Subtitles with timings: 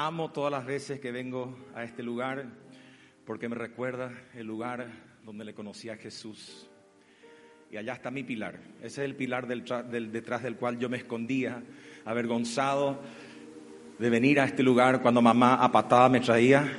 [0.00, 2.46] Amo todas las veces que vengo a este lugar
[3.26, 4.86] porque me recuerda el lugar
[5.24, 6.68] donde le conocí a Jesús.
[7.72, 8.60] Y allá está mi pilar.
[8.78, 11.64] Ese es el pilar del, del, detrás del cual yo me escondía,
[12.04, 13.02] avergonzado
[13.98, 16.72] de venir a este lugar cuando mamá a patada me traía.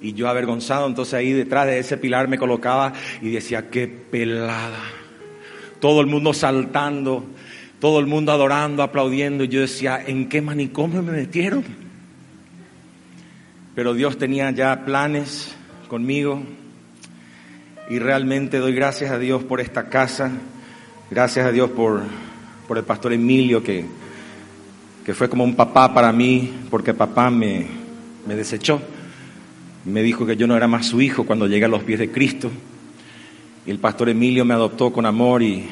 [0.00, 4.84] Y yo avergonzado, entonces ahí detrás de ese pilar me colocaba y decía, qué pelada.
[5.80, 7.24] Todo el mundo saltando,
[7.80, 9.44] todo el mundo adorando, aplaudiendo.
[9.44, 11.64] Y yo decía, ¿en qué manicomio me metieron?
[13.74, 15.54] Pero Dios tenía ya planes
[15.88, 16.42] conmigo.
[17.88, 20.30] Y realmente doy gracias a Dios por esta casa.
[21.10, 22.02] Gracias a Dios por,
[22.68, 23.84] por el pastor Emilio, que,
[25.04, 27.66] que fue como un papá para mí, porque papá me,
[28.28, 28.80] me desechó.
[29.86, 32.12] Me dijo que yo no era más su hijo cuando llegué a los pies de
[32.12, 32.50] Cristo.
[33.66, 35.68] Y el pastor Emilio me adoptó con amor y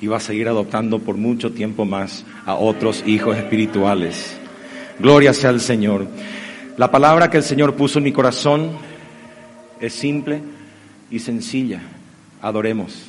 [0.00, 4.36] y va a seguir adoptando por mucho tiempo más a otros hijos espirituales.
[4.98, 6.06] Gloria sea al Señor.
[6.76, 8.70] La palabra que el Señor puso en mi corazón
[9.80, 10.40] es simple
[11.10, 11.82] y sencilla.
[12.40, 13.06] Adoremos.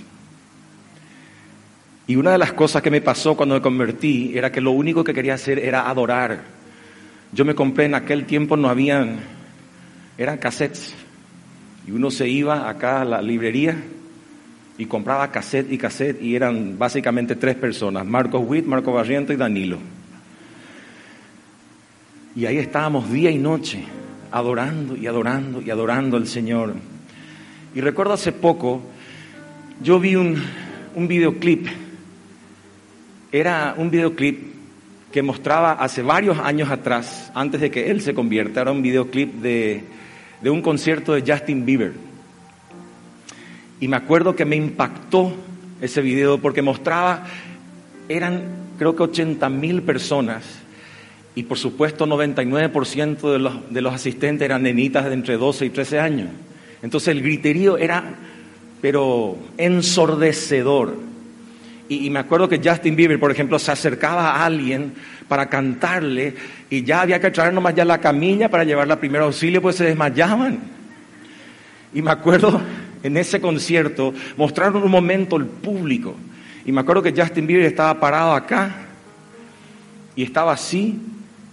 [2.07, 5.03] Y una de las cosas que me pasó cuando me convertí era que lo único
[5.03, 6.43] que quería hacer era adorar.
[7.31, 9.19] Yo me compré en aquel tiempo, no habían,
[10.17, 10.93] eran cassettes.
[11.87, 13.77] Y uno se iba acá a la librería
[14.81, 19.35] y compraba cassette y cassette y eran básicamente tres personas, Marcos Witt, Marco Barriento y
[19.35, 19.77] Danilo.
[22.35, 23.83] Y ahí estábamos día y noche,
[24.31, 26.73] adorando y adorando y adorando al Señor.
[27.75, 28.81] Y recuerdo hace poco,
[29.83, 30.41] yo vi un,
[30.95, 31.67] un videoclip,
[33.31, 34.39] era un videoclip
[35.11, 39.31] que mostraba hace varios años atrás, antes de que él se convierta, era un videoclip
[39.43, 39.83] de,
[40.41, 42.10] de un concierto de Justin Bieber.
[43.81, 45.33] Y me acuerdo que me impactó
[45.81, 47.25] ese video porque mostraba,
[48.07, 48.43] eran
[48.77, 50.43] creo que 80 mil personas
[51.33, 55.69] y por supuesto 99% de los, de los asistentes eran nenitas de entre 12 y
[55.71, 56.29] 13 años.
[56.83, 58.03] Entonces el griterío era,
[58.81, 60.95] pero ensordecedor.
[61.89, 64.93] Y, y, me acuerdo que Justin Bieber, por ejemplo, se acercaba a alguien
[65.27, 66.35] para cantarle
[66.69, 69.75] y ya había que traer nomás ya la camilla para llevarla a primer auxilio, pues
[69.75, 70.59] se desmayaban.
[71.93, 72.61] Y me acuerdo
[73.03, 76.15] en ese concierto, mostraron un momento el público.
[76.65, 78.75] Y me acuerdo que Justin Bieber estaba parado acá
[80.15, 80.99] y estaba así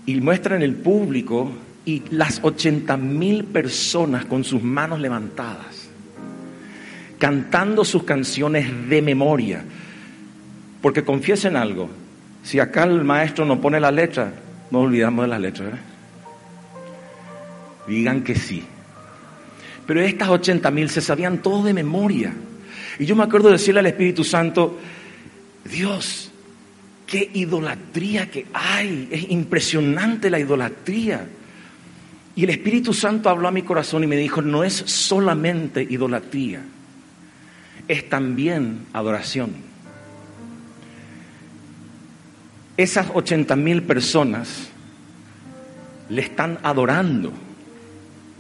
[0.06, 1.50] y muestran el público
[1.84, 5.88] y las 80 mil personas con sus manos levantadas,
[7.18, 9.64] cantando sus canciones de memoria.
[10.82, 11.88] Porque confiesen algo,
[12.42, 14.32] si acá el maestro no pone la letra,
[14.70, 15.64] no olvidamos de la letra.
[15.64, 15.80] ¿verdad?
[17.88, 18.64] Digan que sí.
[19.88, 22.34] Pero estas 80 mil se sabían todo de memoria.
[22.98, 24.78] Y yo me acuerdo de decirle al Espíritu Santo,
[25.64, 26.30] Dios,
[27.06, 29.08] qué idolatría que hay.
[29.10, 31.26] Es impresionante la idolatría.
[32.36, 36.60] Y el Espíritu Santo habló a mi corazón y me dijo, no es solamente idolatría,
[37.88, 39.52] es también adoración.
[42.76, 44.68] Esas 80 mil personas
[46.10, 47.32] le están adorando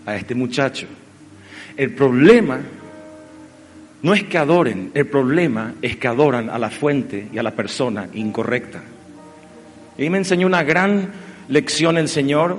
[0.04, 0.86] a este muchacho.
[1.78, 2.58] El problema
[4.02, 7.52] no es que adoren, el problema es que adoran a la fuente y a la
[7.52, 8.82] persona incorrecta.
[9.96, 11.08] Y me enseñó una gran
[11.48, 12.58] lección el Señor.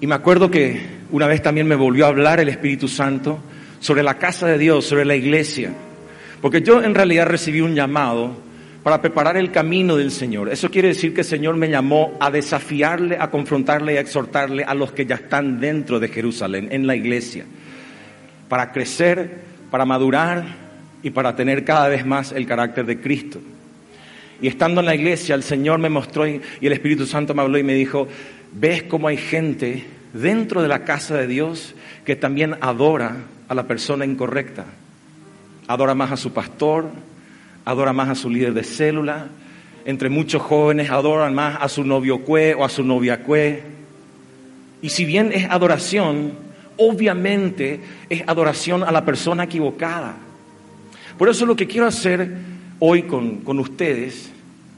[0.00, 0.80] Y me acuerdo que
[1.10, 3.38] una vez también me volvió a hablar el Espíritu Santo
[3.78, 5.74] sobre la casa de Dios, sobre la iglesia.
[6.40, 8.36] Porque yo en realidad recibí un llamado
[8.88, 10.48] para preparar el camino del Señor.
[10.48, 14.64] Eso quiere decir que el Señor me llamó a desafiarle, a confrontarle y a exhortarle
[14.64, 17.44] a los que ya están dentro de Jerusalén, en la iglesia,
[18.48, 20.42] para crecer, para madurar
[21.02, 23.40] y para tener cada vez más el carácter de Cristo.
[24.40, 27.58] Y estando en la iglesia, el Señor me mostró y el Espíritu Santo me habló
[27.58, 28.08] y me dijo,
[28.54, 29.84] ves cómo hay gente
[30.14, 31.74] dentro de la casa de Dios
[32.06, 33.16] que también adora
[33.48, 34.64] a la persona incorrecta.
[35.66, 36.90] Adora más a su pastor,
[37.68, 39.26] adora más a su líder de célula,
[39.84, 43.62] entre muchos jóvenes adoran más a su novio cue o a su novia cue.
[44.80, 46.32] Y si bien es adoración,
[46.78, 50.16] obviamente es adoración a la persona equivocada.
[51.18, 52.38] Por eso lo que quiero hacer
[52.78, 54.30] hoy con, con ustedes,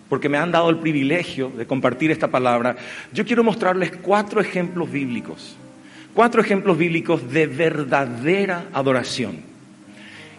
[0.09, 2.77] porque me han dado el privilegio de compartir esta palabra,
[3.13, 5.55] yo quiero mostrarles cuatro ejemplos bíblicos,
[6.13, 9.50] cuatro ejemplos bíblicos de verdadera adoración.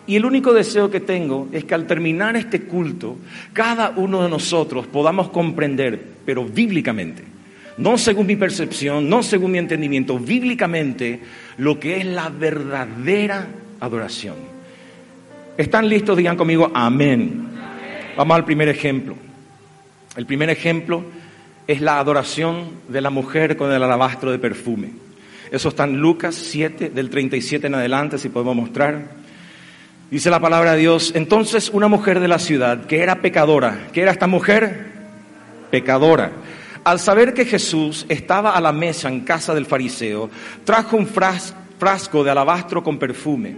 [0.08, 3.18] Y el único deseo que tengo es que al terminar este culto,
[3.54, 7.24] cada uno de nosotros podamos comprender, pero bíblicamente,
[7.78, 11.20] no según mi percepción, no según mi entendimiento, bíblicamente,
[11.58, 13.48] lo que es la verdadera
[13.80, 14.36] adoración.
[15.58, 16.18] ¿Están listos?
[16.18, 17.48] Digan conmigo, amén.
[18.18, 19.16] Vamos al primer ejemplo.
[20.16, 21.04] El primer ejemplo
[21.68, 24.90] es la adoración de la mujer con el alabastro de perfume.
[25.52, 29.21] Eso está en Lucas 7, del 37 en adelante, si podemos mostrar.
[30.12, 34.02] Dice la palabra de Dios, entonces una mujer de la ciudad que era pecadora, ¿qué
[34.02, 34.92] era esta mujer?
[35.72, 36.34] Pecadora.
[36.84, 40.30] Al saber que Jesús estaba a la mesa en casa del fariseo,
[40.66, 43.56] trajo un frasco de alabastro con perfume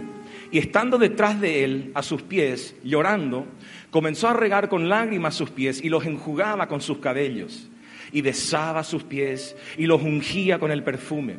[0.52, 3.46] y estando detrás de él, a sus pies, llorando,
[3.90, 7.66] comenzó a regar con lágrimas sus pies y los enjugaba con sus cabellos
[8.12, 11.34] y besaba sus pies y los ungía con el perfume.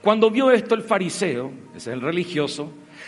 [0.00, 2.72] Cuando vio esto el fariseo, ese es el religioso,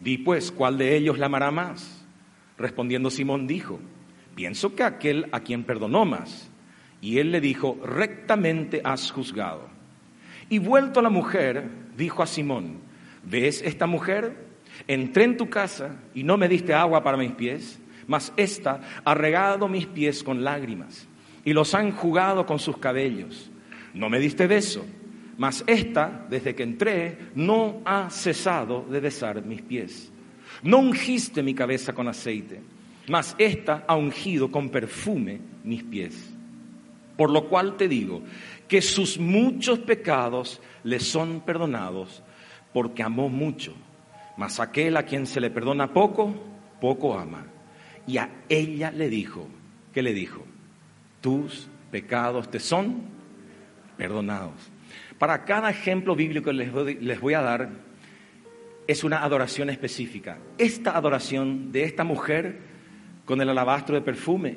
[0.00, 2.04] Di pues, ¿cuál de ellos la amará más?
[2.58, 3.78] Respondiendo Simón dijo,
[4.34, 6.50] pienso que aquel a quien perdonó más.
[7.02, 9.68] Y él le dijo, rectamente has juzgado.
[10.48, 12.78] Y vuelto a la mujer, dijo a Simón,
[13.22, 14.48] ¿ves esta mujer?
[14.88, 19.14] Entré en tu casa y no me diste agua para mis pies, mas ésta ha
[19.14, 21.06] regado mis pies con lágrimas
[21.44, 23.50] y los ha enjugado con sus cabellos.
[23.94, 24.84] No me diste beso,
[25.40, 30.12] mas ésta, desde que entré, no ha cesado de besar mis pies.
[30.62, 32.60] No ungiste mi cabeza con aceite,
[33.08, 36.34] mas ésta ha ungido con perfume mis pies.
[37.16, 38.20] Por lo cual te digo
[38.68, 42.22] que sus muchos pecados le son perdonados,
[42.74, 43.72] porque amó mucho.
[44.36, 46.34] Mas aquel a quien se le perdona poco,
[46.82, 47.46] poco ama.
[48.06, 49.48] Y a ella le dijo,
[49.94, 50.44] ¿qué le dijo?
[51.22, 53.04] Tus pecados te son
[53.96, 54.70] perdonados.
[55.20, 57.68] Para cada ejemplo bíblico que les voy a dar,
[58.86, 60.38] es una adoración específica.
[60.56, 62.58] Esta adoración de esta mujer
[63.26, 64.56] con el alabastro de perfume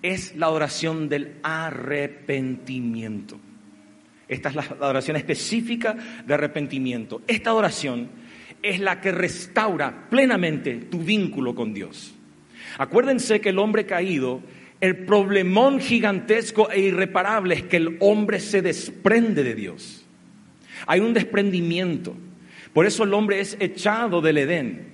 [0.00, 3.40] es la adoración del arrepentimiento.
[4.28, 7.22] Esta es la adoración específica de arrepentimiento.
[7.26, 8.08] Esta adoración
[8.62, 12.14] es la que restaura plenamente tu vínculo con Dios.
[12.78, 14.42] Acuérdense que el hombre caído,
[14.82, 20.04] el problemón gigantesco e irreparable es que el hombre se desprende de Dios.
[20.88, 22.16] Hay un desprendimiento.
[22.72, 24.88] Por eso el hombre es echado del Edén,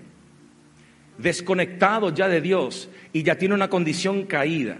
[1.17, 4.77] desconectado ya de Dios y ya tiene una condición caída.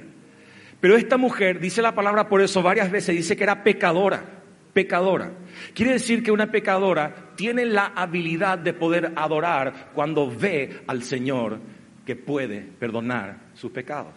[0.79, 4.39] Pero esta mujer, dice la palabra por eso varias veces, dice que era pecadora
[4.75, 5.33] pecadora.
[5.75, 11.59] Quiere decir que una pecadora tiene la habilidad de poder adorar cuando ve al Señor
[12.07, 14.15] que puede perdonar sus pecados.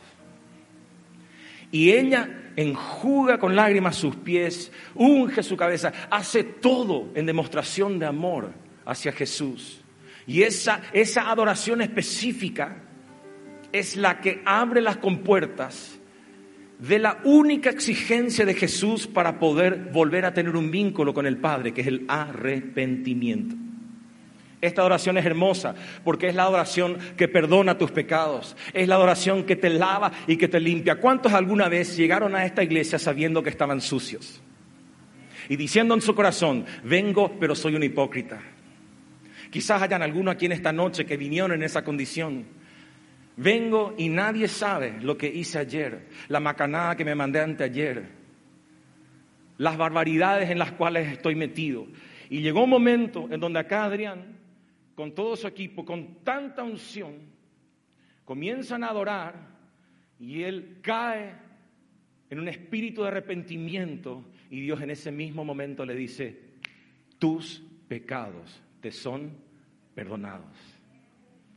[1.71, 8.05] Y ella enjuga con lágrimas sus pies, unge su cabeza, hace todo en demostración de
[8.05, 8.51] amor
[8.85, 9.81] hacia Jesús.
[10.27, 12.83] Y esa, esa adoración específica
[13.71, 15.97] es la que abre las compuertas
[16.79, 21.37] de la única exigencia de Jesús para poder volver a tener un vínculo con el
[21.37, 23.55] Padre, que es el arrepentimiento.
[24.61, 29.43] Esta adoración es hermosa porque es la adoración que perdona tus pecados, es la adoración
[29.43, 30.95] que te lava y que te limpia.
[30.95, 34.41] ¿Cuántos alguna vez llegaron a esta iglesia sabiendo que estaban sucios?
[35.49, 38.39] Y diciendo en su corazón, vengo pero soy un hipócrita.
[39.49, 42.45] Quizás hayan alguno aquí en esta noche que vinieron en esa condición
[43.37, 48.03] Vengo y nadie sabe lo que hice ayer, la macanada que me mandé anteayer,
[49.57, 51.87] las barbaridades en las cuales estoy metido.
[52.29, 54.37] Y llegó un momento en donde acá Adrián,
[54.95, 57.13] con todo su equipo, con tanta unción,
[58.25, 59.35] comienzan a adorar
[60.19, 61.33] y él cae
[62.29, 66.39] en un espíritu de arrepentimiento y Dios en ese mismo momento le dice,
[67.19, 69.31] tus pecados te son
[69.93, 70.57] perdonados.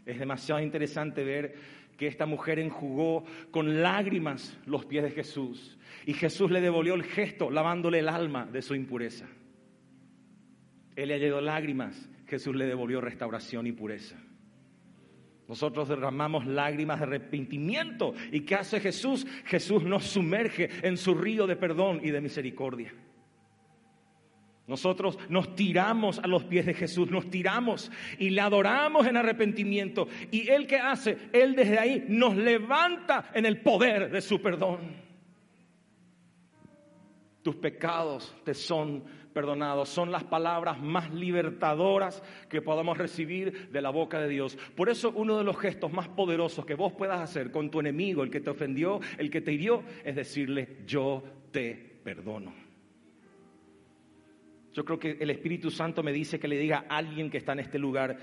[0.04, 1.54] Es demasiado interesante ver
[1.96, 7.04] que esta mujer enjugó con lágrimas los pies de Jesús y Jesús le devolvió el
[7.04, 9.26] gesto lavándole el alma de su impureza.
[10.96, 14.16] Él le dio lágrimas, Jesús le devolvió restauración y pureza.
[15.49, 18.14] Nosotros derramamos lágrimas de arrepentimiento.
[18.33, 19.26] ¿Y qué hace Jesús?
[19.45, 22.95] Jesús nos sumerge en su río de perdón y de misericordia.
[24.66, 30.09] Nosotros nos tiramos a los pies de Jesús, nos tiramos y le adoramos en arrepentimiento.
[30.31, 35.04] Y Él que hace, Él desde ahí nos levanta en el poder de su perdón.
[37.43, 39.90] Tus pecados te son perdonados.
[39.90, 44.56] Son las palabras más libertadoras que podamos recibir de la boca de Dios.
[44.74, 48.22] Por eso uno de los gestos más poderosos que vos puedas hacer con tu enemigo,
[48.22, 52.54] el que te ofendió, el que te hirió, es decirle, yo te perdono.
[54.72, 57.52] Yo creo que el Espíritu Santo me dice que le diga a alguien que está
[57.52, 58.18] en este lugar,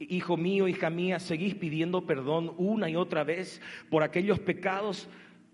[0.00, 5.08] hijo mío, hija mía, seguís pidiendo perdón una y otra vez por aquellos pecados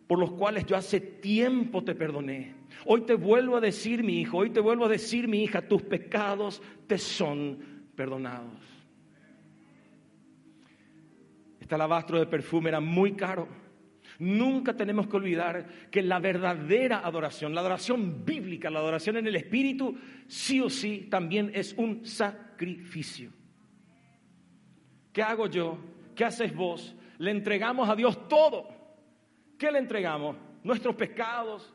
[0.06, 2.54] por los cuales yo hace tiempo te perdoné.
[2.86, 5.82] Hoy te vuelvo a decir, mi hijo, hoy te vuelvo a decir, mi hija, tus
[5.82, 7.58] pecados te son
[7.94, 8.60] perdonados.
[11.58, 13.48] Este alabastro de perfume era muy caro.
[14.18, 19.36] Nunca tenemos que olvidar que la verdadera adoración, la adoración bíblica, la adoración en el
[19.36, 19.96] Espíritu,
[20.26, 23.30] sí o sí también es un sacrificio.
[25.12, 25.78] ¿Qué hago yo?
[26.14, 26.94] ¿Qué haces vos?
[27.18, 28.68] Le entregamos a Dios todo.
[29.64, 30.36] ¿Qué le entregamos?
[30.62, 31.72] Nuestros pecados,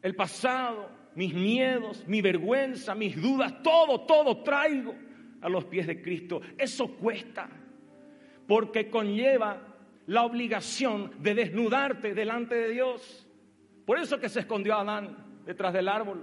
[0.00, 4.94] el pasado, mis miedos, mi vergüenza, mis dudas, todo, todo traigo
[5.40, 6.40] a los pies de Cristo.
[6.56, 7.48] Eso cuesta,
[8.46, 9.60] porque conlleva
[10.06, 13.26] la obligación de desnudarte delante de Dios.
[13.84, 16.22] Por eso que se escondió Adán detrás del árbol,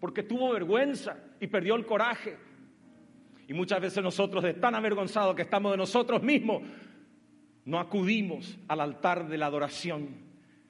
[0.00, 2.36] porque tuvo vergüenza y perdió el coraje.
[3.46, 6.62] Y muchas veces nosotros, de tan avergonzados que estamos de nosotros mismos,
[7.68, 10.08] no acudimos al altar de la adoración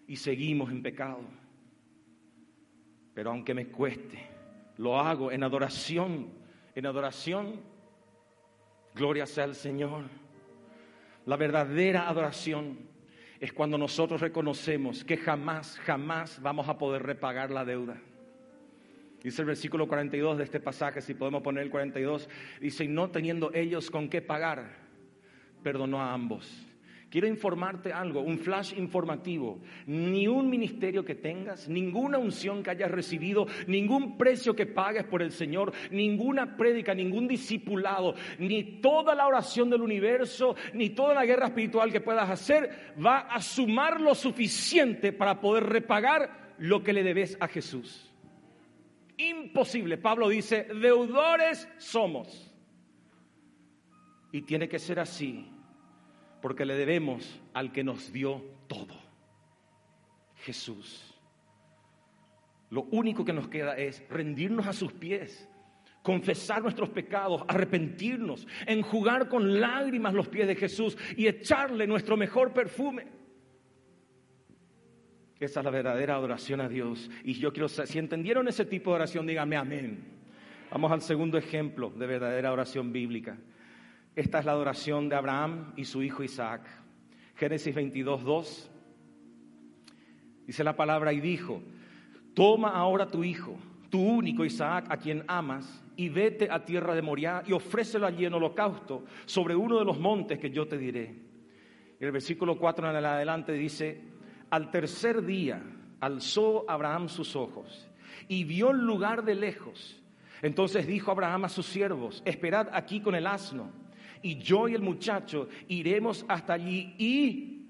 [0.08, 1.20] y seguimos en pecado.
[3.14, 4.18] Pero aunque me cueste,
[4.78, 6.26] lo hago en adoración,
[6.74, 7.60] en adoración.
[8.96, 10.06] Gloria sea al Señor.
[11.24, 12.80] La verdadera adoración
[13.38, 17.96] es cuando nosotros reconocemos que jamás, jamás vamos a poder repagar la deuda.
[19.22, 22.28] Dice el versículo 42 de este pasaje, si podemos poner el 42,
[22.60, 24.78] dice, y no teniendo ellos con qué pagar,
[25.62, 26.67] perdonó a ambos.
[27.10, 29.60] Quiero informarte algo, un flash informativo.
[29.86, 35.22] Ni un ministerio que tengas, ninguna unción que hayas recibido, ningún precio que pagues por
[35.22, 41.24] el Señor, ninguna prédica, ningún discipulado, ni toda la oración del universo, ni toda la
[41.24, 46.92] guerra espiritual que puedas hacer va a sumar lo suficiente para poder repagar lo que
[46.92, 48.12] le debes a Jesús.
[49.16, 49.96] Imposible.
[49.96, 52.52] Pablo dice, deudores somos.
[54.30, 55.57] Y tiene que ser así
[56.40, 58.94] porque le debemos al que nos dio todo,
[60.36, 61.14] Jesús.
[62.70, 65.48] Lo único que nos queda es rendirnos a sus pies,
[66.02, 72.52] confesar nuestros pecados, arrepentirnos, enjugar con lágrimas los pies de Jesús y echarle nuestro mejor
[72.52, 73.06] perfume.
[75.40, 77.10] Esa es la verdadera adoración a Dios.
[77.22, 80.18] Y yo quiero, si entendieron ese tipo de oración, dígame amén.
[80.70, 83.38] Vamos al segundo ejemplo de verdadera oración bíblica.
[84.14, 86.62] Esta es la adoración de Abraham y su hijo Isaac.
[87.36, 88.70] Génesis 22, 2.
[90.46, 91.62] Dice la palabra y dijo,
[92.34, 93.56] toma ahora tu hijo,
[93.90, 98.24] tu único Isaac, a quien amas, y vete a tierra de Moriah y ofrécelo allí
[98.24, 101.14] en holocausto sobre uno de los montes que yo te diré.
[102.00, 104.00] El versículo 4 en el adelante dice,
[104.50, 105.62] al tercer día
[106.00, 107.88] alzó Abraham sus ojos
[108.28, 110.00] y vio el lugar de lejos.
[110.40, 113.70] Entonces dijo Abraham a sus siervos, esperad aquí con el asno
[114.22, 117.66] y yo y el muchacho iremos hasta allí y,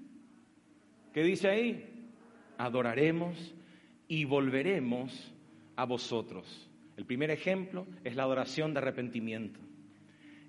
[1.13, 1.85] ¿qué dice ahí?
[2.57, 3.55] Adoraremos
[4.07, 5.33] y volveremos
[5.75, 6.69] a vosotros.
[6.97, 9.59] El primer ejemplo es la adoración de arrepentimiento.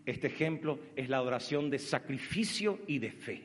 [0.04, 3.44] Este ejemplo es la adoración de sacrificio y de fe.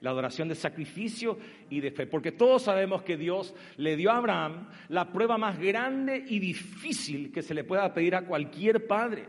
[0.00, 1.38] La adoración de sacrificio
[1.70, 2.06] y de fe.
[2.06, 7.30] Porque todos sabemos que Dios le dio a Abraham la prueba más grande y difícil
[7.30, 9.26] que se le pueda pedir a cualquier padre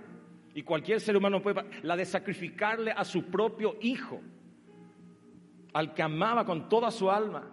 [0.55, 4.21] y cualquier ser humano puede, la de sacrificarle a su propio hijo,
[5.73, 7.51] al que amaba con toda su alma.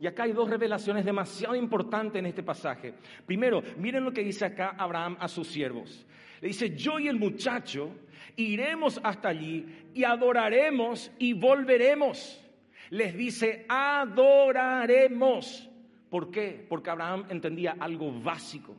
[0.00, 2.94] Y acá hay dos revelaciones demasiado importantes en este pasaje.
[3.26, 6.06] Primero, miren lo que dice acá Abraham a sus siervos.
[6.40, 7.90] Le dice, yo y el muchacho
[8.36, 12.42] iremos hasta allí y adoraremos y volveremos.
[12.88, 15.68] Les dice, adoraremos.
[16.08, 16.64] ¿Por qué?
[16.70, 18.74] Porque Abraham entendía algo básico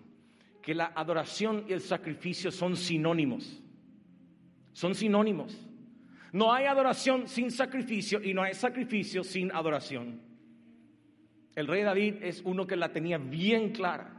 [0.66, 3.62] que la adoración y el sacrificio son sinónimos.
[4.74, 5.56] Son sinónimos.
[6.32, 10.20] No hay adoración sin sacrificio y no hay sacrificio sin adoración.
[11.56, 14.12] El rey David es uno que la tenía bien clara,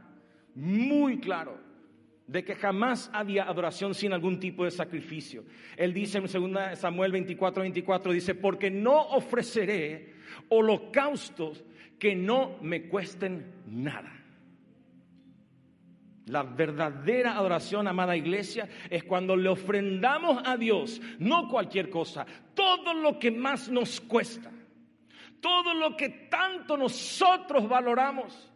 [0.55, 1.59] muy claro,
[2.27, 5.43] de que jamás había adoración sin algún tipo de sacrificio.
[5.75, 10.13] Él dice en 2 Samuel 24, 24, dice, porque no ofreceré
[10.47, 11.65] holocaustos
[11.99, 14.16] que no me cuesten nada.
[16.27, 22.93] La verdadera adoración, amada iglesia, es cuando le ofrendamos a Dios, no cualquier cosa, todo
[22.93, 24.51] lo que más nos cuesta,
[25.39, 28.51] todo lo que tanto nosotros valoramos,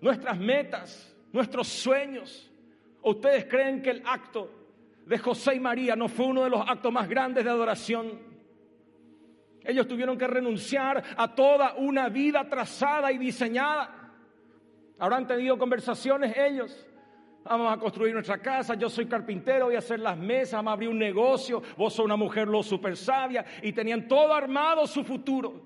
[0.00, 2.50] nuestras metas, nuestros sueños.
[3.02, 4.50] ¿Ustedes creen que el acto
[5.06, 8.26] de José y María no fue uno de los actos más grandes de adoración?
[9.62, 14.05] Ellos tuvieron que renunciar a toda una vida trazada y diseñada
[14.98, 16.86] Habrán tenido conversaciones ellos.
[17.44, 20.72] Vamos a construir nuestra casa, yo soy carpintero, voy a hacer las mesas, vamos a
[20.72, 25.04] abrir un negocio, vos sos una mujer lo super sabia y tenían todo armado su
[25.04, 25.62] futuro.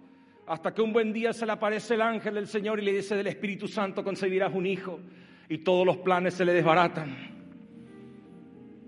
[0.46, 3.16] Hasta que un buen día se le aparece el ángel del Señor y le dice
[3.16, 5.00] del Espíritu Santo concebirás un hijo
[5.48, 7.16] y todos los planes se le desbaratan.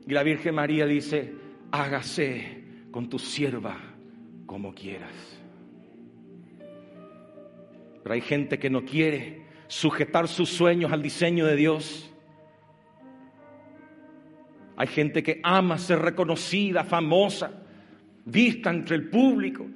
[0.07, 1.33] Y la Virgen María dice,
[1.71, 3.79] hágase con tu sierva
[4.45, 5.41] como quieras.
[8.03, 9.42] Pero hay gente que no quiere
[9.73, 12.13] sujetar sus sueños al diseño de Dios.
[14.77, 17.63] Hay gente que ama ser reconocida, famosa,
[18.27, 19.67] vista entre el público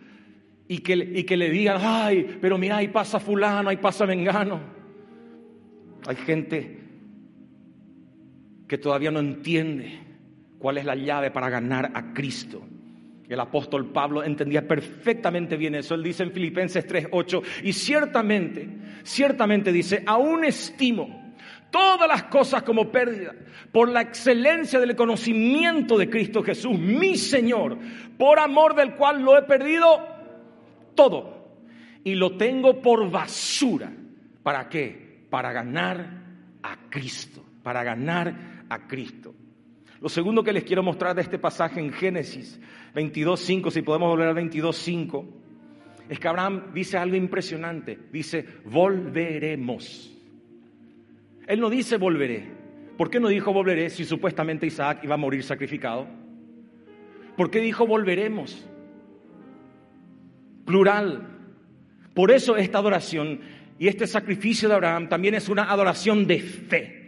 [0.69, 4.61] y que, y que le digan, ay, pero mira, ahí pasa fulano, ahí pasa vengano.
[6.07, 6.79] Hay gente
[8.69, 9.99] que todavía no entiende
[10.59, 12.62] cuál es la llave para ganar a Cristo.
[13.28, 15.95] El apóstol Pablo entendía perfectamente bien eso.
[15.95, 18.68] Él dice en Filipenses 3:8, y ciertamente,
[19.02, 21.35] ciertamente dice, aún estimo
[21.71, 23.35] todas las cosas como pérdida
[23.73, 27.78] por la excelencia del conocimiento de Cristo Jesús, mi Señor,
[28.16, 30.06] por amor del cual lo he perdido
[30.95, 31.59] todo
[32.04, 33.92] y lo tengo por basura.
[34.42, 35.26] ¿Para qué?
[35.28, 36.06] Para ganar
[36.62, 39.35] a Cristo, para ganar a Cristo.
[40.00, 42.61] Lo segundo que les quiero mostrar de este pasaje en Génesis
[42.95, 45.26] 22.5, si podemos volver al 22.5,
[46.09, 47.99] es que Abraham dice algo impresionante.
[48.12, 50.12] Dice, volveremos.
[51.47, 52.45] Él no dice volveré.
[52.97, 56.07] ¿Por qué no dijo volveré si supuestamente Isaac iba a morir sacrificado?
[57.37, 58.67] ¿Por qué dijo volveremos?
[60.65, 61.29] Plural.
[62.15, 63.41] Por eso esta adoración
[63.79, 67.06] y este sacrificio de Abraham también es una adoración de fe.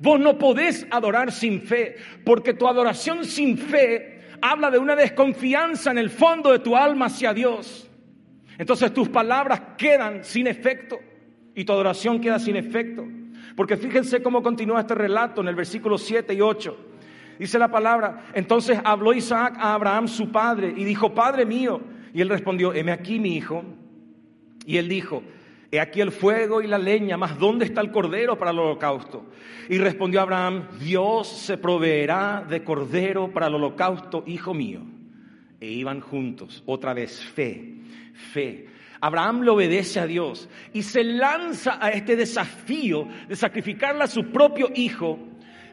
[0.00, 5.90] Vos no podés adorar sin fe, porque tu adoración sin fe habla de una desconfianza
[5.90, 7.90] en el fondo de tu alma hacia Dios.
[8.58, 10.98] Entonces tus palabras quedan sin efecto
[11.54, 13.06] y tu adoración queda sin efecto.
[13.56, 16.76] Porque fíjense cómo continúa este relato en el versículo 7 y 8.
[17.38, 21.80] Dice la palabra, entonces habló Isaac a Abraham su padre y dijo, Padre mío.
[22.12, 23.64] Y él respondió, heme aquí mi hijo.
[24.66, 25.22] Y él dijo,
[25.70, 29.26] He aquí el fuego y la leña, mas ¿dónde está el cordero para el holocausto?
[29.68, 34.80] Y respondió Abraham, Dios se proveerá de cordero para el holocausto, hijo mío.
[35.60, 37.74] E iban juntos, otra vez, fe,
[38.32, 38.66] fe.
[39.00, 44.32] Abraham le obedece a Dios y se lanza a este desafío de sacrificarle a su
[44.32, 45.18] propio hijo,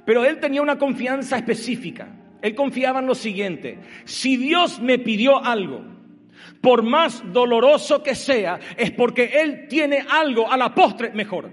[0.06, 2.10] pero él tenía una confianza específica.
[2.42, 5.95] Él confiaba en lo siguiente, si Dios me pidió algo,
[6.62, 11.50] por más doloroso que sea, es porque Él tiene algo a la postre mejor.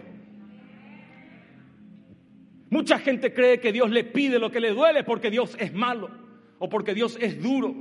[2.70, 6.10] Mucha gente cree que Dios le pide lo que le duele porque Dios es malo
[6.58, 7.74] o porque Dios es duro.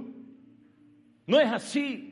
[1.27, 2.11] No es así.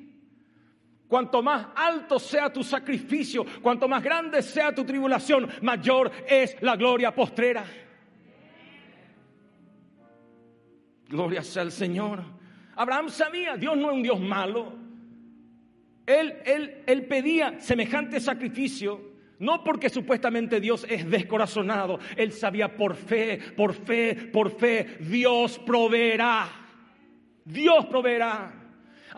[1.10, 6.78] Cuanto más alto sea tu sacrificio, cuanto más grande sea tu tribulación, mayor es la
[6.78, 7.66] gloria postrera.
[11.10, 12.24] Gloria sea al Señor.
[12.78, 14.79] Abraham sabía, Dios no es un Dios malo.
[16.10, 19.00] Él, él, pedía semejante sacrificio
[19.38, 25.60] no porque supuestamente Dios es descorazonado, él sabía por fe, por fe, por fe, Dios
[25.60, 26.50] proveerá.
[27.46, 28.59] Dios proveerá.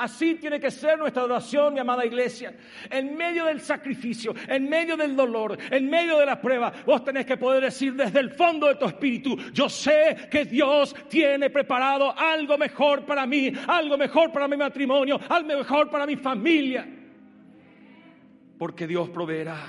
[0.02, 2.56] Así tiene que ser nuestra adoración, mi amada iglesia.
[2.90, 7.24] En medio del sacrificio, en medio del dolor, en medio de la prueba, vos tenés
[7.24, 12.18] que poder decir desde el fondo de tu espíritu, yo sé que Dios tiene preparado
[12.18, 16.88] algo mejor para mí, algo mejor para mi matrimonio, algo mejor para mi familia.
[18.58, 19.60] Porque Dios proveerá.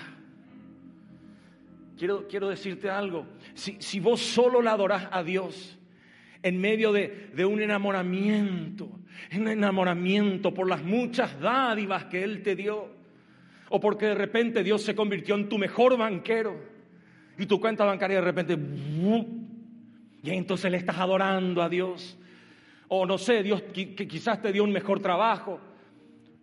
[1.99, 5.79] Quiero, quiero decirte algo, si, si vos solo la adorás a Dios,
[6.42, 8.88] en medio de, un enamoramiento,
[9.37, 12.88] un enamoramiento por las muchas dádivas que Él te dio,
[13.68, 16.57] o porque de repente Dios se convirtió en tu mejor banquero
[17.38, 18.59] y tu cuenta bancaria de repente,
[20.22, 22.18] y entonces le estás adorando a Dios,
[22.88, 25.61] o no sé, Dios que quizás te dio un mejor trabajo,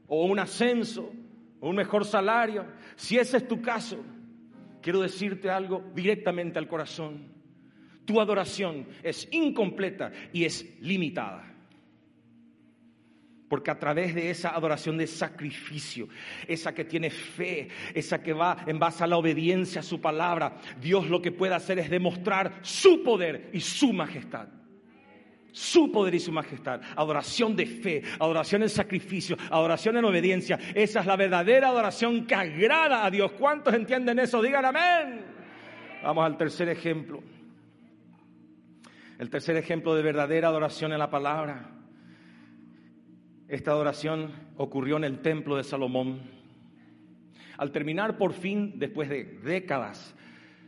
[0.08, 1.14] o un ascenso,
[1.60, 2.66] o un mejor salario.
[2.96, 4.04] Si ese es tu caso,
[4.82, 7.39] quiero decirte algo directamente al corazón
[8.10, 11.46] tu adoración es incompleta y es limitada.
[13.48, 16.10] Porque a través de esa adoración de sacrificio,
[16.48, 20.58] esa que tiene fe, esa que va en base a la obediencia a su palabra,
[20.82, 24.48] Dios lo que puede hacer es demostrar su poder y su majestad.
[25.52, 26.82] Su poder y su majestad.
[26.96, 30.58] Adoración de fe, adoración en sacrificio, adoración en obediencia.
[30.74, 33.34] Esa es la verdadera adoración que agrada a Dios.
[33.34, 34.42] ¿Cuántos entienden eso?
[34.42, 35.26] Digan amén.
[36.02, 37.22] Vamos al tercer ejemplo.
[39.20, 41.72] El tercer ejemplo de verdadera adoración en la palabra.
[43.50, 46.22] Esta adoración ocurrió en el templo de Salomón.
[47.58, 50.16] Al terminar por fin, después de décadas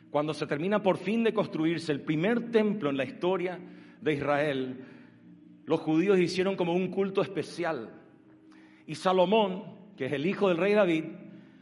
[0.10, 3.58] cuando se termina por fin de construirse el primer templo en la historia
[4.02, 4.84] de Israel,
[5.64, 7.90] los judíos hicieron como un culto especial.
[8.86, 9.64] Y Salomón,
[9.96, 11.06] que es el hijo del rey David,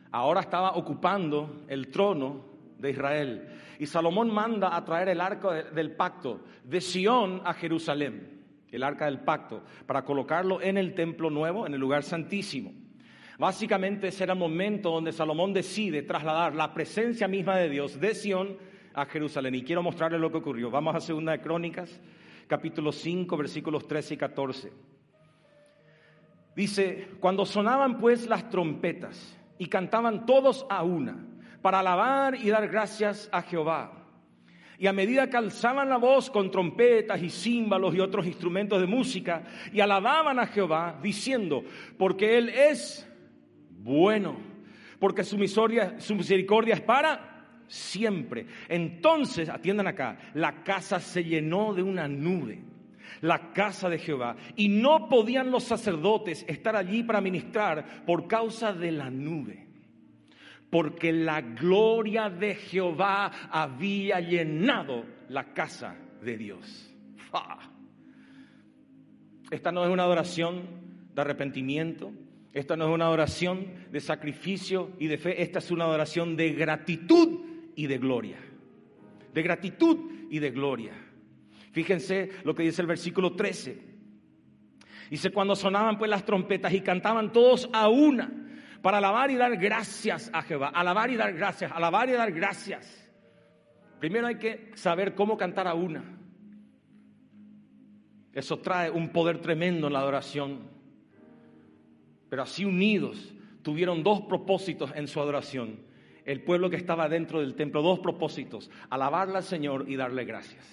[0.09, 2.48] ahora estaba ocupando el trono
[2.79, 3.47] de Israel.
[3.77, 9.05] Y Salomón manda a traer el arca del pacto de Sión a Jerusalén, el arca
[9.05, 12.73] del pacto, para colocarlo en el templo nuevo, en el lugar santísimo.
[13.37, 18.13] Básicamente ese era el momento donde Salomón decide trasladar la presencia misma de Dios de
[18.13, 18.57] Sión
[18.93, 19.55] a Jerusalén.
[19.55, 20.69] Y quiero mostrarles lo que ocurrió.
[20.69, 22.01] Vamos a Segunda de Crónicas,
[22.47, 24.73] capítulo 5, versículos 13 y 14.
[26.53, 31.25] Dice, cuando sonaban pues las trompetas y cantaban todos a una,
[31.61, 33.93] para alabar y dar gracias a Jehová.
[34.77, 38.87] Y a medida que alzaban la voz con trompetas y címbalos y otros instrumentos de
[38.87, 39.43] música,
[39.73, 41.63] y alababan a Jehová, diciendo,
[41.97, 43.05] porque Él es
[43.79, 44.37] bueno,
[44.99, 45.37] porque su
[45.97, 48.45] su misericordia es para siempre.
[48.69, 52.63] Entonces, atiendan acá, la casa se llenó de una nube
[53.21, 58.71] la casa de Jehová, y no podían los sacerdotes estar allí para ministrar por causa
[58.71, 59.68] de la nube
[60.69, 66.93] porque la gloria de Jehová había llenado la casa de Dios.
[69.49, 70.63] Esta no es una adoración
[71.15, 72.11] de arrepentimiento,
[72.53, 76.53] esta no es una adoración de sacrificio y de fe, esta es una adoración de
[76.53, 77.39] gratitud
[77.75, 78.37] y de gloria.
[79.33, 79.97] De gratitud
[80.29, 80.93] y de gloria.
[81.71, 83.89] Fíjense lo que dice el versículo 13.
[85.09, 88.31] Dice, cuando sonaban pues las trompetas y cantaban todos a una,
[88.81, 93.09] para alabar y dar gracias a Jehová, alabar y dar gracias, alabar y dar gracias.
[93.99, 96.03] Primero hay que saber cómo cantar a una.
[98.33, 100.69] Eso trae un poder tremendo en la adoración.
[102.29, 105.81] Pero así unidos tuvieron dos propósitos en su adoración.
[106.23, 110.65] El pueblo que estaba dentro del templo, dos propósitos, alabarle al Señor y darle gracias.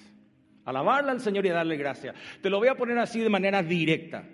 [0.65, 2.15] Alabarle al Señor y darle gracias.
[2.43, 4.25] Te lo voy a poner así de manera directa.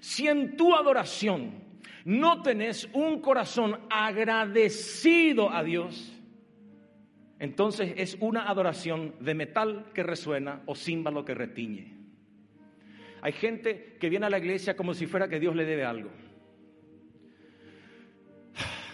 [0.00, 1.69] Si en tu adoración
[2.04, 6.20] no tenés un corazón agradecido a Dios,
[7.38, 11.96] entonces es una adoración de metal que resuena o címbalo que retiñe.
[13.22, 16.10] Hay gente que viene a la iglesia como si fuera que Dios le debe algo.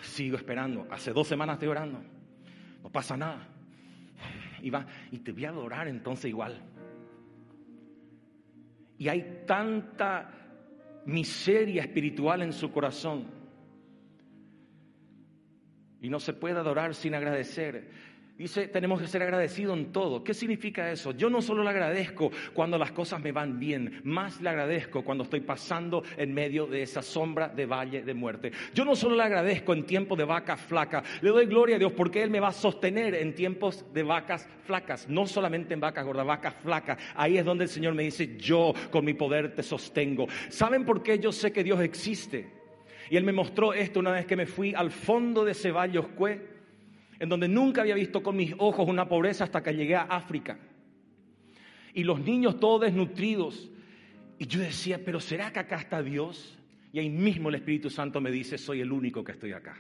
[0.02, 2.02] Sigo esperando, hace dos semanas estoy orando,
[2.82, 3.48] no pasa nada.
[4.62, 6.60] Y, va, y te voy a adorar entonces igual.
[8.98, 10.45] Y hay tanta
[11.06, 13.24] miseria espiritual en su corazón.
[16.00, 17.90] Y no se puede adorar sin agradecer.
[18.38, 20.22] Dice, tenemos que ser agradecidos en todo.
[20.22, 21.12] ¿Qué significa eso?
[21.12, 25.24] Yo no solo le agradezco cuando las cosas me van bien, más le agradezco cuando
[25.24, 28.52] estoy pasando en medio de esa sombra de valle de muerte.
[28.74, 31.92] Yo no solo le agradezco en tiempo de vaca flaca, le doy gloria a Dios
[31.92, 36.04] porque Él me va a sostener en tiempos de vacas flacas, no solamente en vacas
[36.04, 36.98] gordas, vacas flacas.
[37.14, 40.26] Ahí es donde el Señor me dice, yo con mi poder te sostengo.
[40.50, 42.50] ¿Saben por qué yo sé que Dios existe?
[43.08, 45.98] Y Él me mostró esto una vez que me fui al fondo de ese valle
[47.18, 50.58] en donde nunca había visto con mis ojos una pobreza hasta que llegué a África.
[51.94, 53.70] Y los niños todos desnutridos.
[54.38, 56.58] Y yo decía, pero ¿será que acá está Dios?
[56.92, 59.76] Y ahí mismo el Espíritu Santo me dice, soy el único que estoy acá.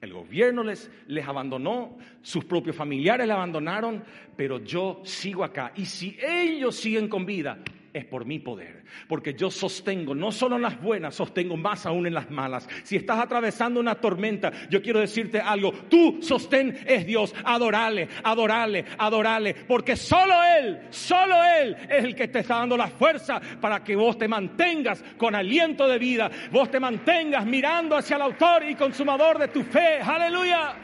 [0.00, 4.04] El gobierno les, les abandonó, sus propios familiares le abandonaron,
[4.36, 5.72] pero yo sigo acá.
[5.76, 7.58] Y si ellos siguen con vida,
[7.92, 8.84] es por mi poder.
[9.08, 12.68] Porque yo sostengo, no solo en las buenas, sostengo más aún en las malas.
[12.82, 15.72] Si estás atravesando una tormenta, yo quiero decirte algo.
[15.72, 17.34] Tu sostén es Dios.
[17.44, 19.54] Adorale, adorale, adorale.
[19.54, 23.96] Porque solo Él, solo Él es el que te está dando la fuerza para que
[23.96, 26.30] vos te mantengas con aliento de vida.
[26.50, 30.00] Vos te mantengas mirando hacia el autor y consumador de tu fe.
[30.00, 30.74] Aleluya.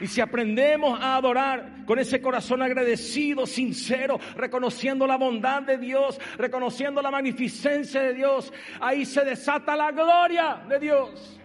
[0.00, 6.20] Y si aprendemos a adorar con ese corazón agradecido, sincero, reconociendo la bondad de Dios,
[6.38, 11.40] reconociendo la magnificencia de Dios, ahí se desata la gloria de Dios.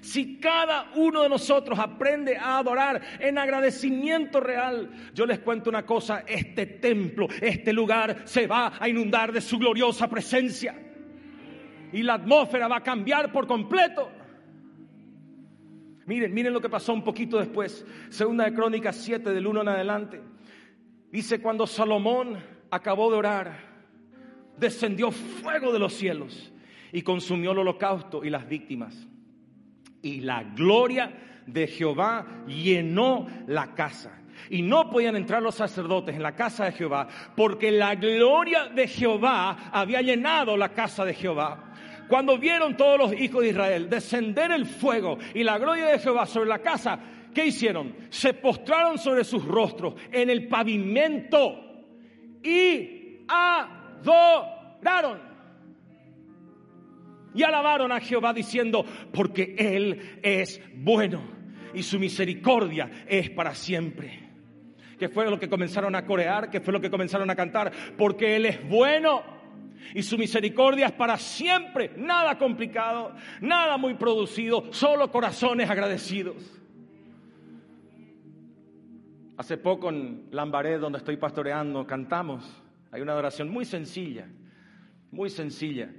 [0.00, 5.84] Si cada uno de nosotros aprende a adorar en agradecimiento real, yo les cuento una
[5.84, 10.72] cosa, este templo, este lugar se va a inundar de su gloriosa presencia.
[11.92, 14.08] Y la atmósfera va a cambiar por completo.
[16.06, 17.84] Miren, miren lo que pasó un poquito después.
[18.10, 20.20] Segunda de Crónicas 7 del 1 en adelante.
[21.10, 22.38] Dice, cuando Salomón
[22.70, 23.56] acabó de orar,
[24.58, 26.52] descendió fuego de los cielos
[26.92, 29.06] y consumió el holocausto y las víctimas.
[30.02, 34.20] Y la gloria de Jehová llenó la casa.
[34.50, 38.88] Y no podían entrar los sacerdotes en la casa de Jehová porque la gloria de
[38.88, 41.72] Jehová había llenado la casa de Jehová
[42.08, 46.26] cuando vieron todos los hijos de Israel descender el fuego y la gloria de Jehová
[46.26, 46.98] sobre la casa,
[47.34, 47.94] ¿qué hicieron?
[48.10, 51.84] Se postraron sobre sus rostros en el pavimento
[52.42, 55.18] y adoraron.
[57.34, 61.20] Y alabaron a Jehová diciendo, porque Él es bueno
[61.74, 64.20] y su misericordia es para siempre.
[64.98, 68.36] Que fue lo que comenzaron a corear, que fue lo que comenzaron a cantar, porque
[68.36, 69.33] Él es bueno
[69.92, 71.92] y su misericordia es para siempre.
[71.96, 76.36] Nada complicado, nada muy producido, solo corazones agradecidos.
[79.36, 82.62] Hace poco en Lambaré, donde estoy pastoreando, cantamos.
[82.92, 84.28] Hay una adoración muy sencilla,
[85.10, 85.90] muy sencilla,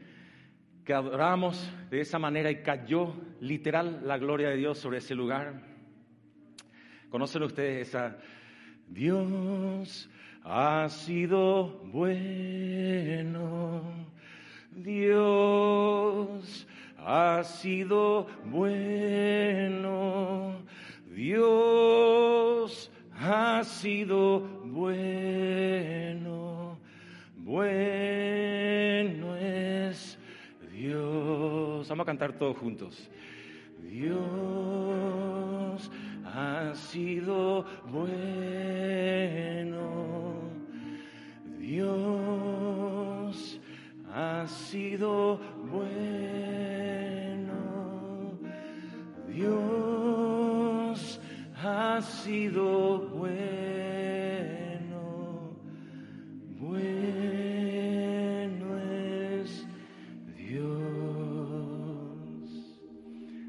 [0.85, 5.61] que adoramos de esa manera y cayó literal la gloria de Dios sobre ese lugar.
[7.09, 8.17] ¿Conocen ustedes esa?
[8.87, 10.09] Dios
[10.45, 13.81] ha sido bueno.
[14.71, 16.67] Dios
[16.99, 20.53] ha sido bueno.
[21.15, 26.77] Dios ha sido bueno.
[27.37, 30.19] Bueno es
[30.71, 31.89] Dios.
[31.89, 33.09] Vamos a cantar todos juntos.
[33.81, 34.21] Dios
[36.23, 40.14] ha sido bueno.
[41.65, 43.59] Dios
[44.13, 45.39] ha sido
[45.71, 47.53] bueno.
[49.27, 51.19] Dios
[51.55, 53.39] ha sido bueno.
[56.59, 59.65] Bueno es
[60.37, 60.69] Dios.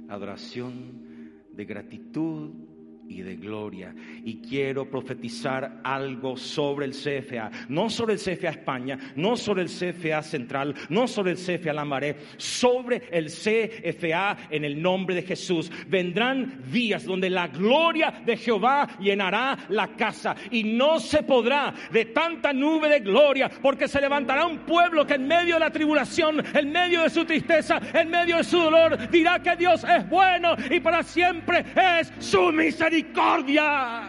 [0.09, 2.65] Adoración de gratitud
[3.09, 3.95] y de gloria.
[4.25, 7.51] Y quiero profetizar algo sobre el CFA.
[7.69, 12.16] No sobre el CFA España, no sobre el CFA Central, no sobre el CFA Lambaré,
[12.37, 15.71] sobre el CFA en el nombre de Jesús.
[15.88, 22.07] Vendrán días donde la gloria de Jehová llenará la casa y no se podrá de
[22.07, 26.45] tanta nube de gloria porque se levantará un pueblo que en medio de la tribulación,
[26.55, 30.57] en medio de su tristeza, en medio de su dolor, dirá que Dios es bueno
[30.71, 31.64] y para siempre
[31.99, 34.09] es su misericordia misericordia.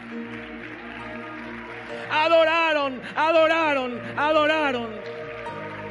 [2.10, 4.89] Adoraron, adoraron, adoraron.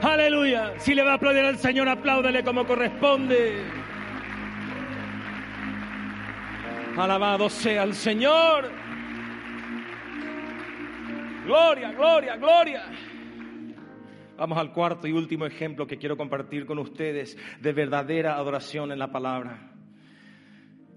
[0.02, 0.78] Aleluya.
[0.78, 3.62] Si le va a aplaudir al Señor, apláudele como corresponde.
[6.96, 8.70] Alabado sea el Señor.
[11.44, 12.82] Gloria, gloria, gloria.
[14.38, 18.98] Vamos al cuarto y último ejemplo que quiero compartir con ustedes de verdadera adoración en
[18.98, 19.70] la palabra.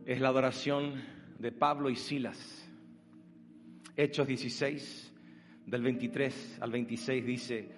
[0.06, 2.70] Es la adoración de Pablo y Silas.
[3.96, 5.14] Hechos 16,
[5.66, 7.72] del 23 al 26 dice,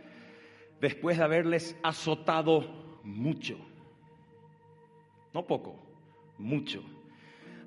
[0.79, 3.57] después de haberles azotado mucho,
[5.33, 5.79] no poco,
[6.37, 6.83] mucho,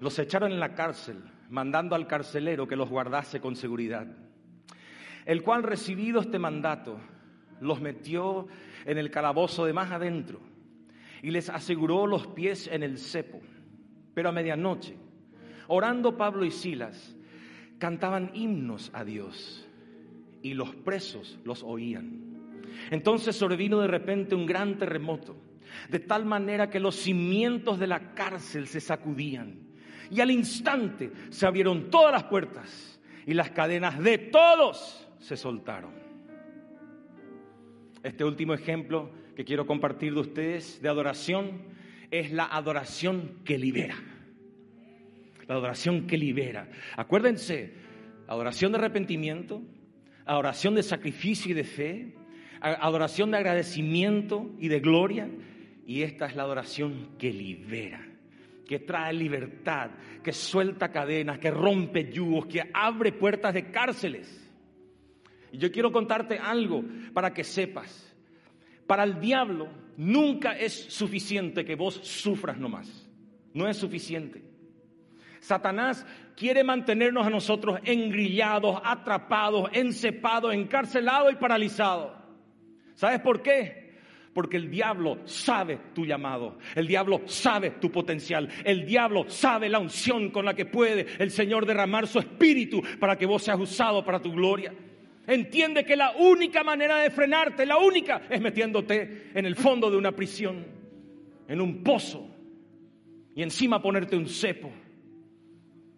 [0.01, 4.07] los echaron en la cárcel, mandando al carcelero que los guardase con seguridad,
[5.25, 6.99] el cual recibido este mandato,
[7.61, 8.47] los metió
[8.85, 10.41] en el calabozo de más adentro
[11.23, 13.41] y les aseguró los pies en el cepo.
[14.13, 14.97] Pero a medianoche,
[15.69, 17.17] Orando Pablo y Silas,
[17.79, 19.67] cantaban himnos a Dios
[20.43, 22.21] y los presos los oían.
[22.91, 25.37] Entonces sobrevino de repente un gran terremoto,
[25.89, 29.59] de tal manera que los cimientos de la cárcel se sacudían
[30.11, 35.93] y al instante se abrieron todas las puertas y las cadenas de todos se soltaron.
[38.03, 41.63] Este último ejemplo que quiero compartir de ustedes de adoración
[42.11, 43.97] es la adoración que libera
[45.47, 46.69] la adoración que libera.
[46.97, 47.75] Acuérdense,
[48.27, 49.63] adoración de arrepentimiento,
[50.25, 52.15] adoración de sacrificio y de fe,
[52.61, 55.31] adoración de agradecimiento y de gloria,
[55.87, 58.15] y esta es la adoración que libera
[58.65, 59.91] que trae libertad,
[60.23, 64.41] que suelta cadenas, que rompe yugos, que abre puertas de cárceles.
[65.53, 68.13] Y yo quiero contarte algo para que sepas.
[68.87, 73.09] Para el diablo nunca es suficiente que vos sufras nomás.
[73.53, 74.43] No es suficiente.
[75.45, 82.13] Satanás quiere mantenernos a nosotros engrillados, atrapados, encepados, encarcelados y paralizados.
[82.95, 83.99] ¿Sabes por qué?
[84.33, 89.81] Porque el diablo sabe tu llamado, el diablo sabe tu potencial, el diablo sabe la
[89.81, 94.03] unción con la que puede el Señor derramar su espíritu para que vos seas usado
[94.03, 94.73] para tu gloria.
[95.27, 99.99] Entiende que la única manera de frenarte, la única, es metiéndote en el fondo de
[99.99, 100.65] una prisión,
[101.47, 102.31] en un pozo,
[103.37, 104.73] y encima ponerte un cepo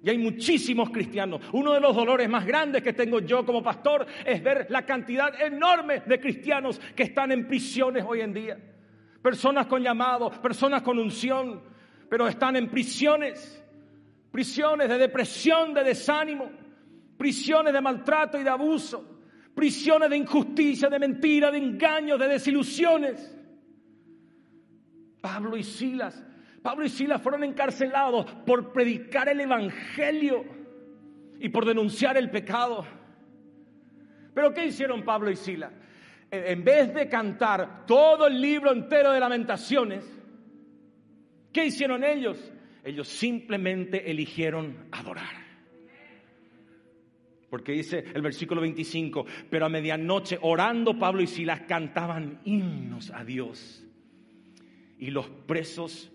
[0.02, 1.40] y hay muchísimos cristianos.
[1.52, 5.40] Uno de los dolores más grandes que tengo yo como pastor es ver la cantidad
[5.40, 8.59] enorme de cristianos que están en prisiones hoy en día.
[9.22, 11.61] personas con llamado, personas con unción,
[12.09, 13.61] pero están en prisiones,
[14.30, 16.48] prisiones de depresión, de desánimo,
[17.18, 19.20] prisiones de maltrato y de abuso,
[19.52, 23.37] prisiones de injusticia, de mentira, de engaños, de desilusiones.
[25.20, 26.22] Pablo y Silas,
[26.66, 30.44] Pablo y Silas fueron encarcelados por predicar el Evangelio
[31.38, 32.85] y por denunciar el pecado.
[34.35, 35.72] Pero ¿qué hicieron Pablo y Silas?
[36.29, 40.05] En vez de cantar todo el libro entero de lamentaciones,
[41.52, 42.52] ¿qué hicieron ellos?
[42.83, 45.37] Ellos simplemente eligieron adorar.
[47.48, 53.22] Porque dice el versículo 25, pero a medianoche orando Pablo y Silas cantaban himnos a
[53.22, 53.87] Dios.
[54.98, 56.11] Y los presos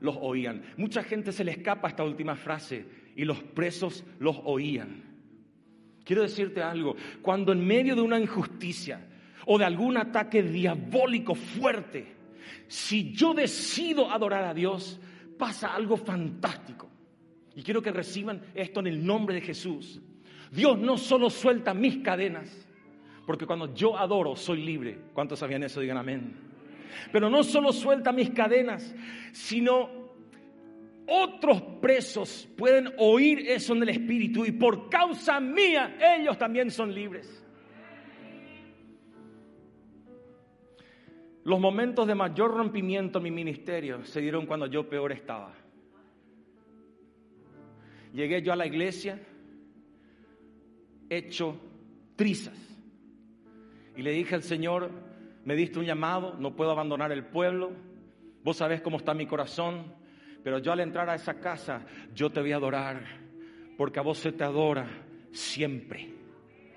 [0.00, 0.62] los oían.
[0.76, 5.02] Mucha gente se le escapa esta última frase y los presos los oían.
[6.04, 9.00] Quiero decirte algo, cuando en medio de una injusticia
[9.46, 12.14] o de algún ataque diabólico fuerte,
[12.68, 15.00] si yo decido adorar a Dios,
[15.38, 16.90] pasa algo fantástico.
[17.56, 20.00] Y quiero que reciban esto en el nombre de Jesús.
[20.50, 22.66] Dios no solo suelta mis cadenas,
[23.26, 24.98] porque cuando yo adoro soy libre.
[25.12, 25.80] ¿Cuántos sabían eso?
[25.80, 26.53] Digan amén.
[27.12, 28.94] Pero no solo suelta mis cadenas,
[29.32, 30.04] sino
[31.06, 36.94] otros presos pueden oír eso en el Espíritu y por causa mía ellos también son
[36.94, 37.42] libres.
[41.44, 45.52] Los momentos de mayor rompimiento en mi ministerio se dieron cuando yo peor estaba.
[48.14, 49.20] Llegué yo a la iglesia
[51.10, 51.60] hecho
[52.16, 52.58] trizas
[53.94, 54.90] y le dije al Señor,
[55.44, 57.72] me diste un llamado, no puedo abandonar el pueblo,
[58.42, 59.92] vos sabés cómo está mi corazón,
[60.42, 63.02] pero yo al entrar a esa casa, yo te voy a adorar,
[63.76, 64.86] porque a vos se te adora
[65.32, 66.10] siempre,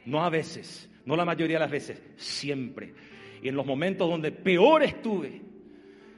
[0.06, 2.94] no a veces, no la mayoría de las veces, siempre.
[3.42, 5.42] Y en los momentos donde peor estuve,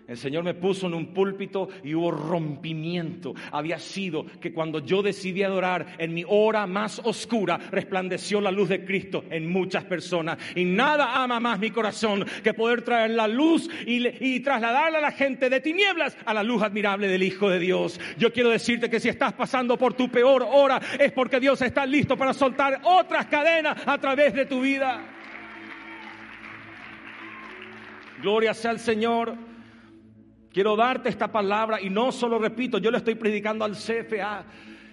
[0.09, 3.35] el Señor me puso en un púlpito y hubo rompimiento.
[3.51, 8.69] Había sido que cuando yo decidí adorar en mi hora más oscura, resplandeció la luz
[8.69, 10.39] de Cristo en muchas personas.
[10.55, 15.01] Y nada ama más mi corazón que poder traer la luz y, y trasladarla a
[15.01, 17.99] la gente de tinieblas a la luz admirable del Hijo de Dios.
[18.17, 21.85] Yo quiero decirte que si estás pasando por tu peor hora es porque Dios está
[21.85, 25.01] listo para soltar otras cadenas a través de tu vida.
[28.23, 29.48] Gloria sea al Señor.
[30.51, 34.45] Quiero darte esta palabra y no solo repito, yo le estoy predicando al CFA.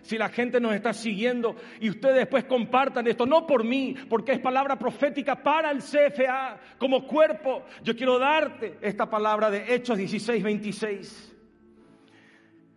[0.03, 4.33] Si la gente nos está siguiendo y ustedes después compartan esto, no por mí, porque
[4.33, 7.64] es palabra profética para el CFA como cuerpo.
[7.83, 11.37] Yo quiero darte esta palabra de Hechos 16, 26.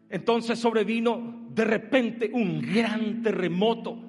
[0.09, 3.99] Entonces sobrevino de repente un gran terremoto,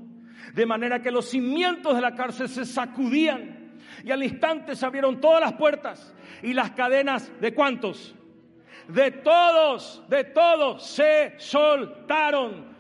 [0.55, 5.21] de manera que los cimientos de la cárcel se sacudían y al instante se abrieron
[5.21, 8.15] todas las puertas y las cadenas de cuántos?
[8.89, 12.71] De todos, de todos se soltaron.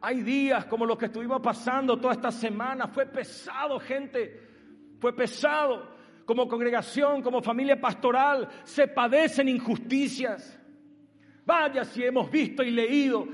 [0.00, 2.88] Hay días como los que estuvimos pasando toda esta semana.
[2.88, 4.40] Fue pesado, gente.
[5.00, 5.96] Fue pesado.
[6.24, 10.58] Como congregación, como familia pastoral, se padecen injusticias.
[11.44, 13.26] Vaya si hemos visto y leído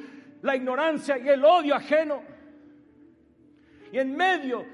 [0.43, 2.23] la ignorancia y el odio ajeno.
[3.91, 4.65] Y en medio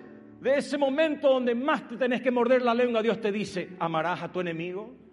[0.40, 4.22] de ese momento donde más te tenés que morder la lengua, Dios te dice, amarás
[4.22, 5.08] a tu enemigo.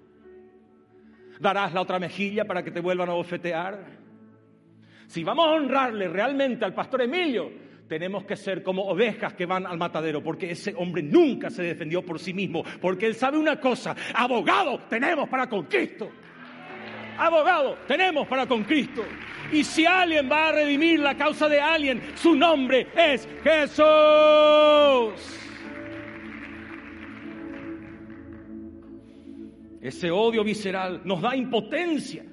[1.39, 4.05] ¿Darás la otra mejilla para que te vuelvan a bofetear?
[5.07, 7.51] Si vamos a honrarle realmente al pastor Emilio,
[7.87, 12.01] tenemos que ser como ovejas que van al matadero, porque ese hombre nunca se defendió
[12.03, 16.09] por sí mismo, porque él sabe una cosa, abogado tenemos para con Cristo.
[17.17, 19.03] Abogado tenemos para con Cristo.
[19.51, 23.85] Y si alguien va a redimir la causa de alguien, su nombre es Jesús.
[29.85, 32.25] Ese odio visceral nos da impotencia,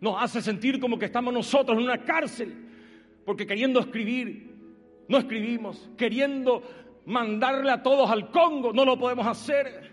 [0.00, 2.54] nos hace sentir como que estamos nosotros en una cárcel,
[3.26, 4.50] porque queriendo escribir,
[5.06, 6.62] no escribimos, queriendo
[7.04, 9.90] mandarle a todos al Congo, no lo podemos hacer.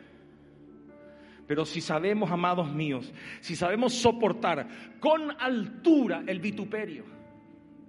[1.46, 4.66] Pero si sabemos, amados míos, si sabemos soportar
[5.02, 7.04] con altura el vituperio,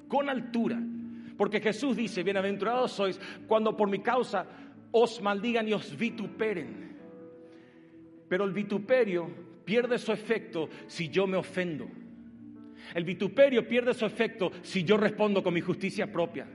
[0.08, 0.82] con altura,
[1.36, 4.44] porque Jesús dice, bienaventurados sois cuando por mi causa
[4.90, 6.87] os maldigan y os vituperen.
[8.28, 9.30] Pero el vituperio
[9.64, 11.88] pierde su efecto si yo me ofendo.
[12.94, 16.46] El vituperio pierde su efecto si yo respondo con mi justicia propia.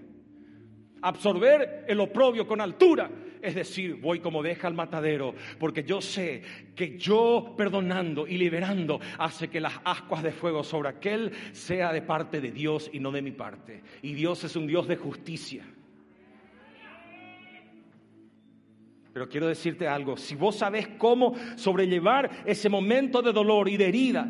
[1.02, 3.12] Absorber el oprobio con altura,
[3.42, 6.42] es decir, voy como deja al matadero, porque yo sé
[6.76, 12.02] que yo perdonando y liberando hace que las ascuas de fuego sobre aquel sea de
[12.02, 13.84] parte de Dios y no de mi parte.
[14.02, 15.66] Y Dios es un Dios de justicia.
[19.14, 23.88] Pero quiero decirte algo, si vos sabés cómo sobrellevar ese momento de dolor y de
[23.88, 24.28] herida,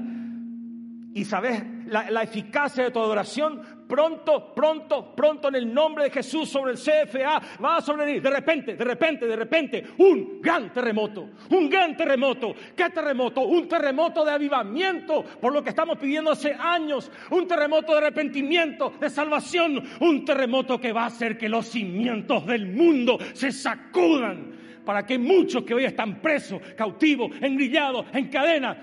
[1.16, 6.10] y sabes la, la, eficacia de tu adoración, pronto, pronto, pronto en el nombre de
[6.10, 8.22] Jesús sobre el CFA va a sobrevenir.
[8.22, 12.56] De repente, de repente, de repente, un gran terremoto, un gran terremoto.
[12.76, 13.42] ¿Qué terremoto?
[13.42, 18.94] Un terremoto de avivamiento, por lo que estamos pidiendo hace años, un terremoto de arrepentimiento,
[19.00, 24.63] de salvación, un terremoto que va a hacer que los cimientos del mundo se sacudan
[24.86, 28.78] para que muchos que hoy están presos, cautivos, engrillados, en cadena,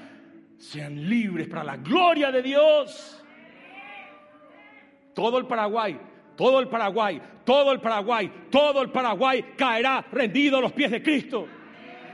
[0.57, 3.24] sean libres para la gloria de Dios.
[5.14, 5.98] Todo el Paraguay,
[6.36, 11.03] todo el Paraguay, todo el Paraguay, todo el Paraguay caerá rendido a los pies de
[11.03, 11.46] Cristo.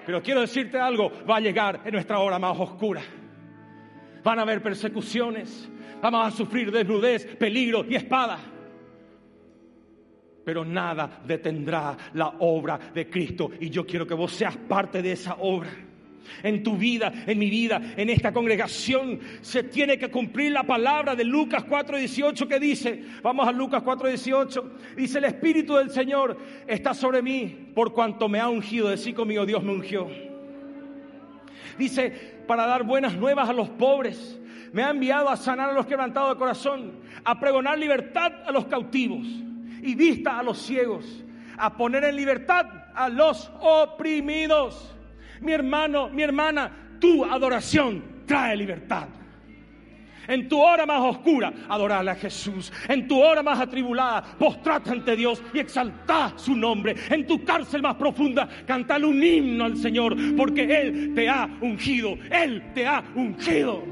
[0.04, 3.02] Pero quiero decirte algo, va a llegar en nuestra hora más oscura.
[4.22, 5.68] Van a haber persecuciones,
[6.00, 8.38] vamos a sufrir desnudez, peligro y espada.
[10.46, 13.50] Pero nada detendrá la obra de Cristo.
[13.58, 15.70] Y yo quiero que vos seas parte de esa obra.
[16.40, 21.16] En tu vida, en mi vida, en esta congregación, se tiene que cumplir la palabra
[21.16, 24.64] de Lucas 4:18 que dice, vamos a Lucas 4:18,
[24.96, 26.38] dice, el Espíritu del Señor
[26.68, 30.06] está sobre mí por cuanto me ha ungido, decir conmigo, Dios me ungió.
[31.76, 32.12] Dice,
[32.46, 34.38] para dar buenas nuevas a los pobres,
[34.72, 36.92] me ha enviado a sanar a los quebrantados de corazón,
[37.24, 39.26] a pregonar libertad a los cautivos
[39.86, 41.24] y vista a los ciegos,
[41.56, 44.96] a poner en libertad a los oprimidos
[45.40, 49.08] mi hermano, mi hermana, tu adoración trae libertad.
[50.28, 52.72] En tu hora más oscura, adorarle a Jesús.
[52.88, 56.96] En tu hora más atribulada, postrate ante Dios y exalta su nombre.
[57.10, 62.16] En tu cárcel más profunda, cantale un himno al Señor, porque Él te ha ungido.
[62.28, 63.84] Él te ha ungido.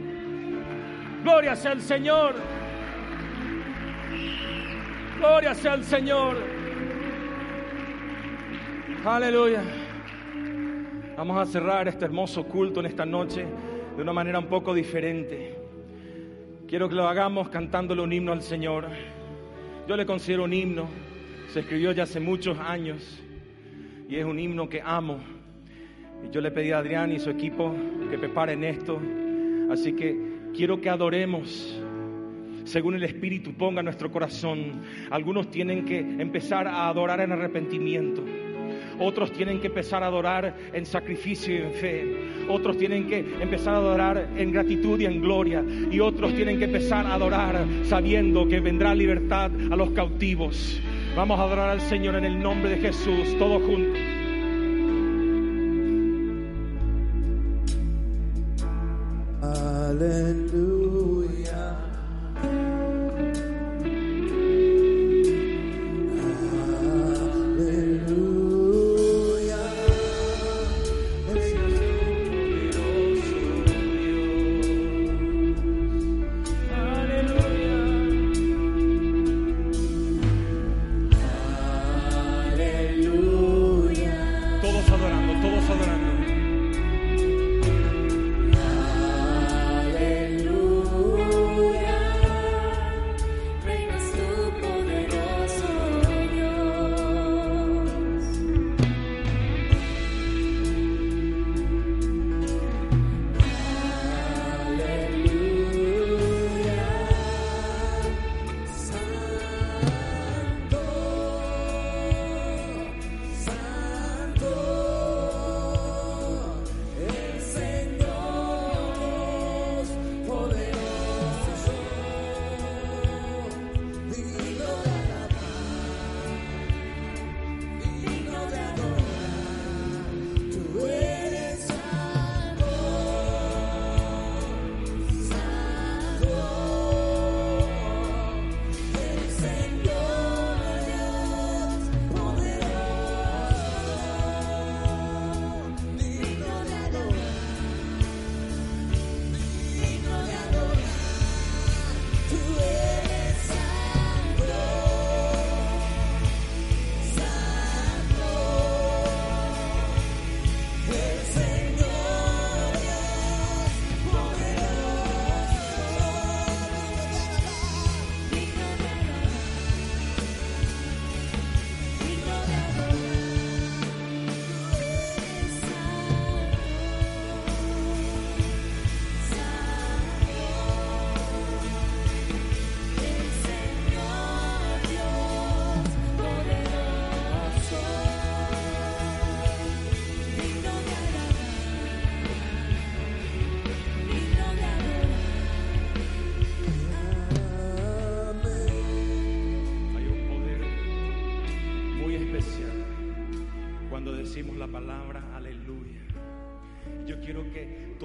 [1.22, 2.34] Gloria sea al Señor.
[5.18, 6.36] Gloria sea al Señor.
[9.04, 9.62] Aleluya.
[11.16, 13.46] Vamos a cerrar este hermoso culto en esta noche
[13.96, 15.56] de una manera un poco diferente.
[16.66, 18.88] Quiero que lo hagamos cantándole un himno al Señor.
[19.86, 20.88] Yo le considero un himno,
[21.52, 23.22] se escribió ya hace muchos años
[24.08, 25.18] y es un himno que amo.
[26.26, 27.74] Y yo le pedí a Adrián y su equipo
[28.10, 28.98] que preparen esto.
[29.70, 30.18] Así que
[30.54, 31.80] quiero que adoremos
[32.64, 34.82] según el Espíritu ponga nuestro corazón.
[35.10, 38.22] Algunos tienen que empezar a adorar en arrepentimiento.
[38.98, 42.16] Otros tienen que empezar a adorar en sacrificio y en fe.
[42.48, 45.64] Otros tienen que empezar a adorar en gratitud y en gloria.
[45.90, 50.80] Y otros tienen que empezar a adorar sabiendo que vendrá libertad a los cautivos.
[51.16, 53.98] Vamos a adorar al Señor en el nombre de Jesús, todos juntos.
[59.42, 60.73] Aleluya.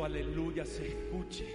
[0.04, 1.46] Aleluya se escuche,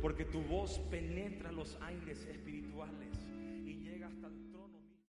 [0.00, 3.14] porque tu voz penetra los aires espirituales
[3.64, 4.53] y llega hasta el